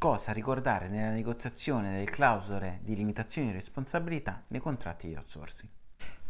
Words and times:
Cosa 0.00 0.32
ricordare 0.32 0.88
nella 0.88 1.10
negoziazione 1.10 1.90
delle 1.90 2.04
clausole 2.06 2.78
di 2.84 2.96
limitazione 2.96 3.48
di 3.48 3.52
responsabilità 3.52 4.44
nei 4.46 4.58
contratti 4.58 5.08
di 5.08 5.14
outsourcing? 5.14 5.70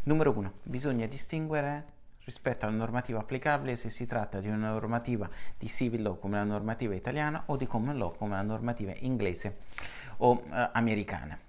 Numero 0.03 0.37
1. 0.37 0.51
Bisogna 0.63 1.05
distinguere 1.05 1.85
rispetto 2.25 2.65
alla 2.65 2.75
normativa 2.75 3.19
applicabile 3.19 3.77
se 3.77 3.89
si 3.89 4.05
tratta 4.07 4.41
di 4.41 4.49
una 4.49 4.71
normativa 4.71 5.29
di 5.57 5.69
civil 5.69 6.01
law 6.01 6.19
come 6.19 6.35
la 6.35 6.43
normativa 6.43 6.93
italiana 6.93 7.43
o 7.45 7.55
di 7.55 7.65
common 7.65 7.97
law 7.97 8.13
come 8.13 8.35
la 8.35 8.41
normativa 8.41 8.91
inglese 8.93 9.59
o 10.17 10.43
eh, 10.51 10.69
americana. 10.73 11.39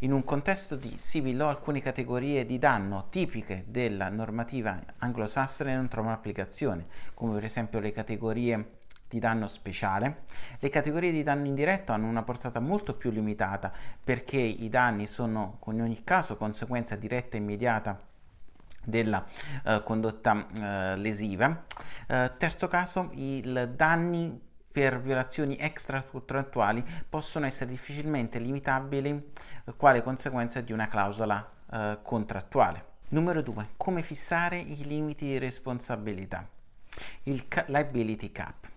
In 0.00 0.10
un 0.10 0.24
contesto 0.24 0.74
di 0.74 0.98
civil 0.98 1.36
law 1.36 1.48
alcune 1.48 1.80
categorie 1.80 2.44
di 2.44 2.58
danno 2.58 3.06
tipiche 3.08 3.62
della 3.68 4.08
normativa 4.08 4.82
anglosassone 4.96 5.76
non 5.76 5.86
trovano 5.86 6.14
applicazione, 6.14 6.86
come 7.14 7.34
per 7.34 7.44
esempio 7.44 7.78
le 7.78 7.92
categorie 7.92 8.77
di 9.08 9.18
danno 9.18 9.46
speciale. 9.46 10.22
Le 10.58 10.68
categorie 10.68 11.10
di 11.10 11.22
danno 11.22 11.46
indiretto 11.46 11.92
hanno 11.92 12.06
una 12.06 12.22
portata 12.22 12.60
molto 12.60 12.94
più 12.94 13.10
limitata 13.10 13.72
perché 14.02 14.38
i 14.38 14.68
danni 14.68 15.06
sono 15.06 15.58
in 15.66 15.80
ogni 15.80 16.04
caso 16.04 16.36
conseguenza 16.36 16.96
diretta 16.96 17.36
e 17.36 17.40
immediata 17.40 17.98
della 18.84 19.24
uh, 19.64 19.82
condotta 19.82 20.32
uh, 20.32 20.98
lesiva. 20.98 21.64
Uh, 22.08 22.30
terzo 22.36 22.68
caso, 22.68 23.10
i 23.12 23.42
danni 23.74 24.46
per 24.70 25.00
violazioni 25.00 25.56
extracontrattuali 25.58 26.84
possono 27.08 27.46
essere 27.46 27.70
difficilmente 27.70 28.38
limitabili 28.38 29.32
quale 29.76 30.02
conseguenza 30.02 30.60
di 30.60 30.72
una 30.72 30.88
clausola 30.88 31.56
contrattuale. 32.00 32.84
Numero 33.08 33.42
2. 33.42 33.70
Come 33.76 34.02
fissare 34.02 34.58
i 34.58 34.84
limiti 34.84 35.26
di 35.26 35.38
responsabilità? 35.38 36.46
Il 37.24 37.46
ca- 37.48 37.64
liability 37.66 38.32
cap. 38.32 38.68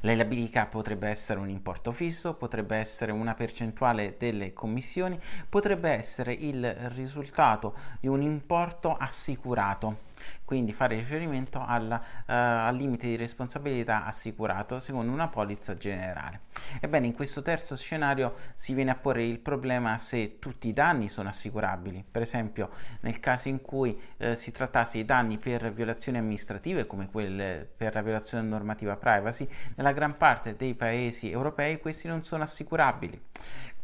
La 0.00 0.12
liabilità 0.12 0.66
potrebbe 0.66 1.08
essere 1.08 1.40
un 1.40 1.48
importo 1.48 1.92
fisso, 1.92 2.34
potrebbe 2.34 2.76
essere 2.76 3.12
una 3.12 3.34
percentuale 3.34 4.16
delle 4.18 4.52
commissioni, 4.52 5.18
potrebbe 5.48 5.90
essere 5.90 6.32
il 6.32 6.72
risultato 6.94 7.74
di 8.00 8.08
un 8.08 8.22
importo 8.22 8.96
assicurato 8.96 10.12
quindi 10.44 10.72
fare 10.72 10.96
riferimento 10.96 11.64
alla, 11.64 11.96
uh, 11.96 12.22
al 12.26 12.76
limite 12.76 13.06
di 13.06 13.16
responsabilità 13.16 14.04
assicurato 14.04 14.80
secondo 14.80 15.12
una 15.12 15.28
polizza 15.28 15.76
generale. 15.76 16.40
Ebbene, 16.80 17.06
in 17.06 17.14
questo 17.14 17.42
terzo 17.42 17.76
scenario 17.76 18.36
si 18.54 18.74
viene 18.74 18.90
a 18.90 18.94
porre 18.94 19.24
il 19.24 19.38
problema 19.38 19.98
se 19.98 20.38
tutti 20.38 20.68
i 20.68 20.72
danni 20.72 21.08
sono 21.08 21.28
assicurabili, 21.28 22.04
per 22.10 22.22
esempio 22.22 22.70
nel 23.00 23.20
caso 23.20 23.48
in 23.48 23.60
cui 23.60 23.98
uh, 24.18 24.34
si 24.34 24.52
trattasse 24.52 24.98
di 24.98 25.04
danni 25.04 25.38
per 25.38 25.72
violazioni 25.72 26.18
amministrative 26.18 26.86
come 26.86 27.08
quelle 27.10 27.68
per 27.76 27.94
la 27.94 28.02
violazione 28.02 28.46
normativa 28.46 28.96
privacy, 28.96 29.48
nella 29.76 29.92
gran 29.92 30.16
parte 30.16 30.56
dei 30.56 30.74
paesi 30.74 31.30
europei 31.30 31.78
questi 31.78 32.08
non 32.08 32.22
sono 32.22 32.42
assicurabili 32.42 33.20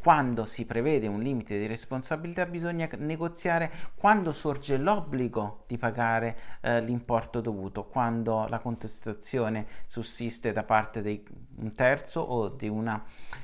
quando 0.00 0.46
si 0.46 0.64
prevede 0.64 1.06
un 1.06 1.20
limite 1.20 1.58
di 1.58 1.66
responsabilità 1.66 2.46
bisogna 2.46 2.88
negoziare 2.96 3.70
quando 3.94 4.32
sorge 4.32 4.78
l'obbligo 4.78 5.64
di 5.66 5.76
pagare 5.76 6.38
eh, 6.62 6.80
l'importo 6.80 7.42
dovuto, 7.42 7.84
quando 7.84 8.46
la 8.48 8.60
contestazione 8.60 9.66
sussiste 9.86 10.52
da 10.52 10.62
parte 10.62 11.02
di 11.02 11.22
un 11.56 11.72
terzo 11.74 12.20
o 12.20 12.48
di 12.48 12.68
una 12.68 12.94
uh, 12.94 13.02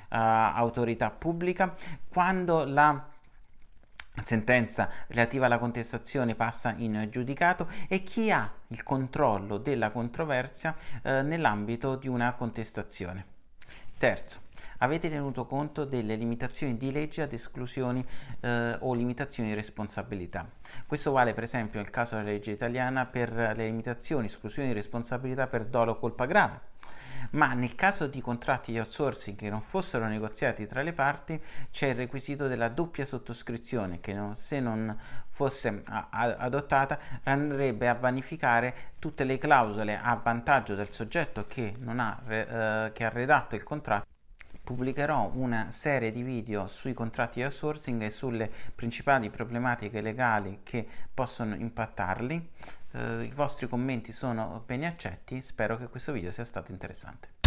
autorità 0.09 1.11
pubblica, 1.11 1.75
quando 2.09 2.65
la 2.65 3.07
sentenza 4.25 4.89
relativa 5.09 5.45
alla 5.45 5.59
contestazione 5.59 6.35
passa 6.35 6.75
in 6.79 7.09
giudicato 7.11 7.69
e 7.87 8.03
chi 8.03 8.31
ha 8.31 8.51
il 8.69 8.83
controllo 8.83 9.59
della 9.59 9.91
controversia 9.91 10.75
eh, 11.03 11.20
nell'ambito 11.20 11.97
di 11.97 12.09
una 12.09 12.33
contestazione. 12.33 13.35
Terzo, 13.98 14.41
avete 14.79 15.09
tenuto 15.09 15.47
conto 15.47 15.85
delle 15.85 16.17
limitazioni 16.17 16.77
di 16.77 16.93
legge 16.93 17.23
ad 17.23 17.33
esclusioni 17.33 18.05
eh, 18.41 18.77
o 18.81 18.95
limitazioni 18.95 19.51
di 19.51 19.55
responsabilità. 19.55 20.49
Questo 20.87 21.13
vale 21.13 21.35
per 21.35 21.45
esempio 21.45 21.81
nel 21.81 21.91
caso 21.91 22.17
della 22.17 22.29
legge 22.29 22.51
italiana 22.51 23.07
per 23.07 23.33
le 23.33 23.65
limitazioni, 23.67 24.27
esclusioni 24.27 24.69
di 24.69 24.75
responsabilità 24.75 25.47
per 25.47 25.65
dolo 25.65 25.92
o 25.92 25.98
colpa 25.98 26.27
grave. 26.27 26.75
Ma 27.31 27.53
nel 27.55 27.75
caso 27.75 28.07
di 28.07 28.20
contratti 28.20 28.73
di 28.73 28.79
outsourcing 28.79 29.36
che 29.36 29.51
non 29.51 29.61
fossero 29.61 30.07
negoziati 30.07 30.67
tra 30.67 30.83
le 30.83 30.92
parti 30.92 31.41
c'è 31.70 31.89
il 31.89 31.95
requisito 31.97 32.47
della 32.47 32.69
doppia 32.69 33.05
sottoscrizione 33.05 34.01
che 34.01 34.13
non, 34.13 34.36
se 34.36 34.61
non 34.61 34.97
fosse 35.31 35.83
a, 35.86 36.09
a, 36.11 36.36
adottata 36.36 36.98
andrebbe 37.25 37.89
a 37.89 37.95
vanificare 37.95 38.92
tutte 38.98 39.25
le 39.25 39.39
clausole 39.39 39.98
a 39.98 40.15
vantaggio 40.23 40.75
del 40.75 40.91
soggetto 40.91 41.47
che, 41.47 41.75
ha, 41.85 42.23
eh, 42.29 42.92
che 42.92 43.05
ha 43.05 43.09
redatto 43.09 43.55
il 43.55 43.63
contratto 43.63 44.16
pubblicherò 44.67 45.31
una 45.35 45.71
serie 45.71 46.11
di 46.11 46.23
video 46.23 46.67
sui 46.67 46.93
contratti 46.93 47.39
di 47.39 47.45
outsourcing 47.45 48.03
e 48.03 48.11
sulle 48.11 48.51
principali 48.75 49.31
problematiche 49.31 50.01
legali 50.01 50.59
che 50.65 50.85
possono 51.15 51.55
impattarli. 51.55 52.51
Eh, 52.91 53.23
I 53.27 53.33
vostri 53.33 53.69
commenti 53.69 54.11
sono 54.11 54.65
ben 54.67 54.83
accetti, 54.83 55.41
spero 55.41 55.79
che 55.79 55.87
questo 55.87 56.11
video 56.11 56.33
sia 56.33 56.45
stato 56.45 56.73
interessante. 56.73 57.45